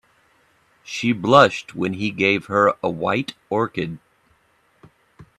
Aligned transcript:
She 0.83 1.13
blushed 1.13 1.75
when 1.75 1.93
he 1.93 2.09
gave 2.09 2.47
her 2.47 2.73
a 2.81 2.89
white 2.89 3.35
orchid. 3.51 3.99